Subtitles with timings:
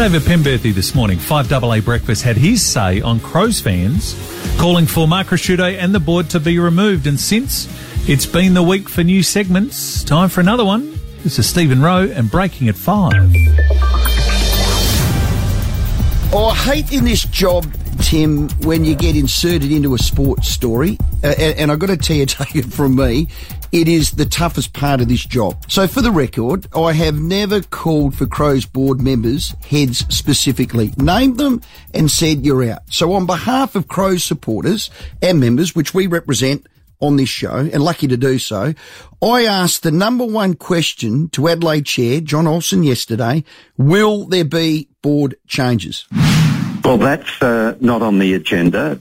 [0.00, 4.14] David Penberthy this morning, 5AA Breakfast, had his say on Crows fans
[4.58, 7.06] calling for Mark Ricciuto and the board to be removed.
[7.06, 7.68] And since
[8.08, 10.98] it's been the week for new segments, time for another one.
[11.22, 13.12] This is Stephen Rowe and Breaking at 5.
[16.32, 17.70] Oh, I hate in this job,
[18.00, 20.96] Tim, when you get inserted into a sports story.
[21.22, 23.28] Uh, and, and I've got to tell you, take it from me,
[23.72, 25.64] it is the toughest part of this job.
[25.68, 31.38] So for the record, I have never called for Crows board members, heads specifically, named
[31.38, 31.62] them
[31.94, 32.82] and said you're out.
[32.90, 34.90] So on behalf of Crows supporters
[35.22, 36.66] and members, which we represent,
[37.00, 38.74] on this show, and lucky to do so,
[39.22, 43.44] I asked the number one question to Adelaide Chair John Olsen yesterday,
[43.76, 46.06] will there be board changes?
[46.84, 48.98] Well, that's uh, not on the agenda.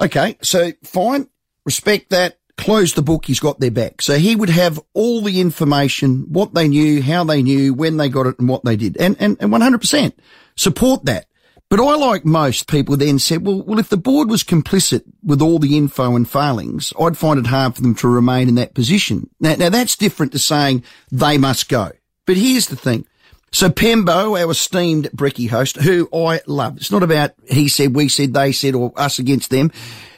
[0.00, 1.28] Okay, so fine,
[1.64, 2.38] respect that.
[2.56, 4.00] Close the book, he's got their back.
[4.00, 8.08] So he would have all the information, what they knew, how they knew, when they
[8.08, 8.96] got it and what they did.
[8.96, 10.12] And, and, and 100%
[10.56, 11.26] support that.
[11.70, 15.42] But I, like most people, then said, well, well, if the board was complicit with
[15.42, 18.74] all the info and failings, I'd find it hard for them to remain in that
[18.74, 19.30] position.
[19.40, 21.90] Now, now that's different to saying they must go.
[22.26, 23.06] But here's the thing.
[23.54, 28.08] So Pembo, our esteemed Brecky host, who I love, it's not about he said, we
[28.08, 29.70] said, they said, or us against them.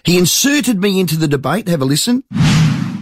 [0.05, 1.69] He inserted me into the debate.
[1.69, 2.25] Have a listen.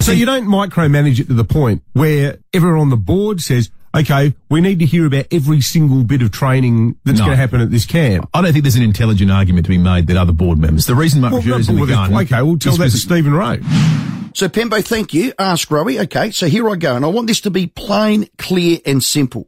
[0.00, 4.34] So you don't micromanage it to the point where everyone on the board says, okay,
[4.50, 7.26] we need to hear about every single bit of training that's No.
[7.26, 8.28] going to happen at this camp.
[8.34, 10.86] I don't think there's an intelligent argument to be made that other board members.
[10.86, 12.22] The reason Mark Well, Ricciuto's no, in the well, gun.
[12.24, 13.58] okay, we'll tell is that to Stephen Rowe.
[14.34, 15.32] So Pembo, thank you.
[15.38, 16.02] Ask Rowie.
[16.04, 16.96] Okay, so here I go.
[16.96, 19.46] And I want this to be plain, clear and simple.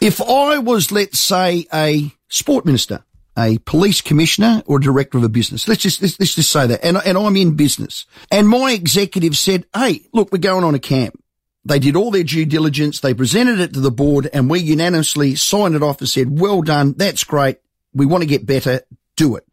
[0.00, 3.04] If I was, let's say, a sport minister,
[3.38, 6.66] a police commissioner or a director of a business, let's just, let's, let's just say
[6.66, 10.74] that, and, and I'm in business, and my executive said, hey, look, we're going on
[10.74, 11.22] a camp.
[11.64, 13.00] They did all their due diligence.
[13.00, 16.62] They presented it to the board and we unanimously signed it off and said, well
[16.62, 16.94] done.
[16.96, 17.58] That's great.
[17.92, 18.80] We want to get better.
[19.16, 19.44] Do it.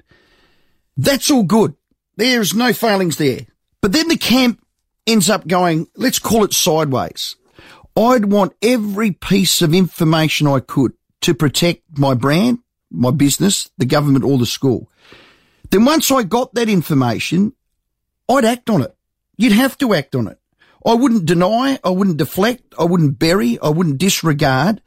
[0.96, 1.76] That's all good.
[2.16, 3.42] There's no failings there.
[3.82, 4.64] But then the camp
[5.06, 7.36] ends up going, let's call it sideways.
[7.98, 12.60] I'd want every piece of information I could to protect my brand,
[12.92, 14.88] my business, the government or the school.
[15.72, 17.54] Then once I got that information,
[18.30, 18.96] I'd act on it.
[19.36, 20.38] You'd have to act on it.
[20.86, 24.82] I wouldn't deny, I wouldn't deflect, I wouldn't bury, I wouldn't disregard,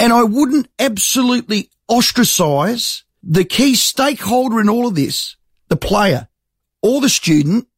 [0.00, 5.36] and I wouldn't absolutely ostracize the key stakeholder in all of this,
[5.68, 6.28] the player,
[6.82, 7.68] or the student,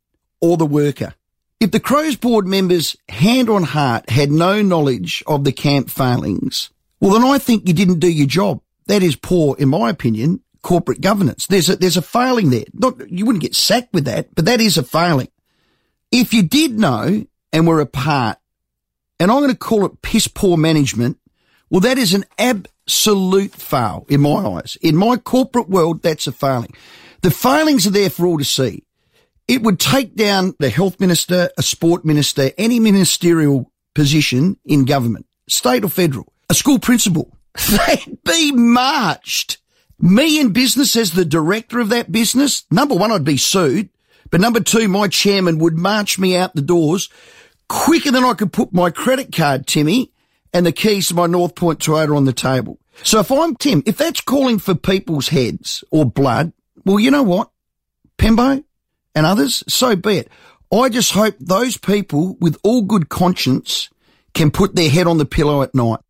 [0.41, 1.15] or the worker.
[1.66, 6.71] If the Crows board members, hand on heart, had no knowledge of the camp failings,
[7.00, 8.60] well then I think you didn't do your job.
[8.87, 11.49] That is poor, in my opinion, corporate governance.
[11.49, 12.66] There's a, there's a failing there.
[12.72, 15.27] Not, you wouldn't get sacked with that, but that is a failing.
[16.12, 18.38] If you did know and were a part,
[19.19, 21.19] and I'm going to call it piss poor management,
[21.69, 24.78] well, that is an absolute fail in my eyes.
[24.83, 26.77] In my corporate world, that's a failing.
[27.22, 28.84] The failings are there for all to see.
[29.49, 35.27] It would take down the health minister, a sport minister, any ministerial position in government,
[35.49, 37.37] state or federal, a school principal.
[37.87, 39.59] They'd be marched.
[39.99, 43.89] Me in business as the director of that business, number one, I'd be sued.
[44.31, 47.09] But number two, my chairman would march me out the doors
[47.69, 50.13] quicker than I could put my credit card, Timmy,
[50.53, 52.78] and the keys to my North Point Toyota on the table.
[53.03, 56.53] So if I'm Tim, if that's calling for people's heads or blood,
[56.84, 57.51] well, you know what?
[58.19, 58.65] Pembo
[59.16, 60.28] and others, so be it.
[60.72, 63.88] I just hope those people with all good conscience
[64.34, 66.00] can put their head on the pillow at night.